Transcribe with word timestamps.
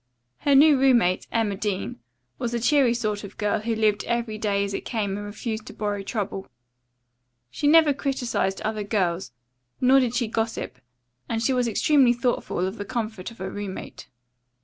Her 0.39 0.55
new 0.55 0.79
roommate, 0.81 1.27
Emma 1.31 1.55
Dean, 1.55 1.99
was 2.39 2.55
a 2.55 2.59
cheery 2.59 2.95
sort 2.95 3.23
of 3.23 3.37
girl 3.37 3.59
who 3.59 3.75
lived 3.75 4.03
every 4.05 4.39
day 4.39 4.63
as 4.63 4.73
it 4.73 4.81
came 4.83 5.15
and 5.15 5.23
refused 5.23 5.67
to 5.67 5.73
borrow 5.73 6.01
trouble. 6.01 6.47
She 7.51 7.67
never 7.67 7.93
criticized 7.93 8.61
other 8.61 8.81
girls, 8.83 9.31
nor 9.79 9.99
did 9.99 10.15
she 10.15 10.27
gossip, 10.27 10.79
and 11.29 11.39
she 11.43 11.53
was 11.53 11.67
extremely 11.67 12.13
thoughtful 12.13 12.65
of 12.65 12.77
the 12.79 12.83
comfort 12.83 13.29
of 13.29 13.37
her 13.37 13.51
roommate. 13.51 14.07